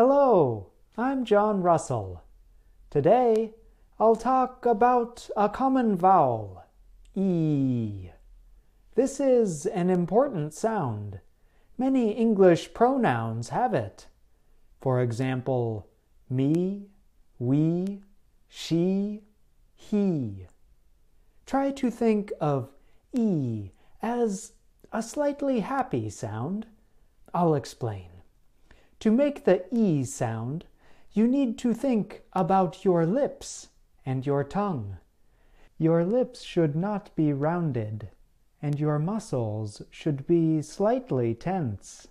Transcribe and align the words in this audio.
Hello, 0.00 0.68
I'm 0.96 1.24
John 1.24 1.60
Russell. 1.60 2.22
Today 2.88 3.54
I'll 3.98 4.14
talk 4.14 4.64
about 4.64 5.28
a 5.36 5.48
common 5.48 5.96
vowel, 5.96 6.62
E. 7.16 8.10
This 8.94 9.18
is 9.18 9.66
an 9.66 9.90
important 9.90 10.54
sound. 10.54 11.18
Many 11.76 12.12
English 12.12 12.74
pronouns 12.74 13.48
have 13.48 13.74
it. 13.74 14.06
For 14.80 15.02
example, 15.02 15.88
me, 16.30 16.86
we, 17.40 18.04
she, 18.48 19.24
he. 19.74 20.46
Try 21.44 21.72
to 21.72 21.90
think 21.90 22.32
of 22.40 22.70
E 23.12 23.72
as 24.00 24.52
a 24.92 25.02
slightly 25.02 25.58
happy 25.58 26.08
sound. 26.08 26.66
I'll 27.34 27.56
explain. 27.56 28.17
To 29.00 29.12
make 29.12 29.44
the 29.44 29.64
E 29.70 30.04
sound, 30.04 30.64
you 31.12 31.28
need 31.28 31.56
to 31.58 31.72
think 31.72 32.22
about 32.32 32.84
your 32.84 33.06
lips 33.06 33.68
and 34.04 34.26
your 34.26 34.42
tongue. 34.42 34.98
Your 35.78 36.04
lips 36.04 36.42
should 36.42 36.74
not 36.74 37.14
be 37.14 37.32
rounded, 37.32 38.08
and 38.60 38.80
your 38.80 38.98
muscles 38.98 39.82
should 39.90 40.26
be 40.26 40.60
slightly 40.62 41.34
tense. 41.34 42.08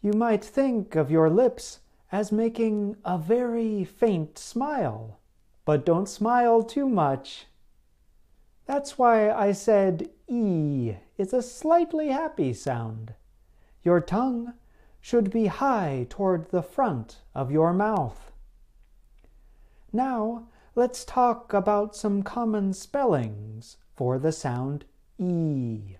You 0.00 0.14
might 0.14 0.42
think 0.42 0.96
of 0.96 1.10
your 1.10 1.28
lips 1.28 1.80
as 2.10 2.32
making 2.32 2.96
a 3.04 3.18
very 3.18 3.84
faint 3.84 4.38
smile, 4.38 5.18
but 5.66 5.84
don't 5.84 6.08
smile 6.08 6.62
too 6.62 6.88
much. 6.88 7.46
That's 8.64 8.96
why 8.96 9.30
I 9.30 9.52
said 9.52 10.08
E 10.26 10.94
is 11.18 11.34
a 11.34 11.42
slightly 11.42 12.08
happy 12.08 12.54
sound. 12.54 13.12
Your 13.82 14.00
tongue 14.00 14.54
should 15.00 15.30
be 15.30 15.46
high 15.46 16.06
toward 16.08 16.50
the 16.50 16.62
front 16.62 17.22
of 17.34 17.50
your 17.50 17.72
mouth. 17.72 18.32
Now, 19.92 20.48
let's 20.74 21.04
talk 21.04 21.52
about 21.52 21.96
some 21.96 22.22
common 22.22 22.72
spellings 22.72 23.78
for 23.94 24.18
the 24.18 24.32
sound 24.32 24.84
E. 25.18 25.96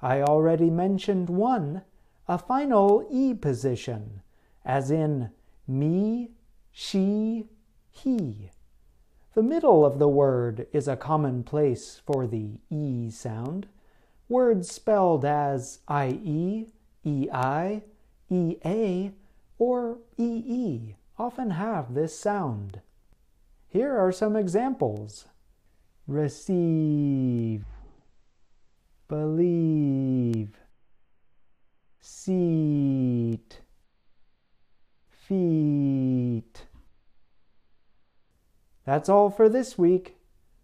I 0.00 0.22
already 0.22 0.70
mentioned 0.70 1.28
one, 1.28 1.82
a 2.28 2.38
final 2.38 3.06
E 3.10 3.34
position, 3.34 4.22
as 4.64 4.90
in 4.90 5.30
me, 5.66 6.30
she, 6.70 7.48
he. 7.90 8.50
The 9.34 9.42
middle 9.42 9.84
of 9.84 9.98
the 9.98 10.08
word 10.08 10.66
is 10.72 10.86
a 10.86 10.96
common 10.96 11.42
place 11.42 12.00
for 12.06 12.26
the 12.26 12.60
E 12.70 13.10
sound. 13.10 13.66
Words 14.28 14.70
spelled 14.70 15.24
as 15.24 15.80
IE, 15.90 16.68
EI, 17.04 17.82
EA, 18.30 19.12
or 19.58 19.98
EE 20.16 20.96
often 21.18 21.50
have 21.50 21.94
this 21.94 22.18
sound. 22.18 22.80
Here 23.68 23.96
are 23.96 24.12
some 24.12 24.36
examples 24.36 25.26
receive, 26.06 27.64
believe, 29.08 30.58
seat, 32.00 33.60
feet. 35.08 36.66
That's 38.84 39.08
all 39.08 39.30
for 39.30 39.48
this 39.48 39.78
week. 39.78 40.16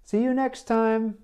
See 0.05 0.23
you 0.23 0.35
next 0.35 0.65
time. 0.65 1.19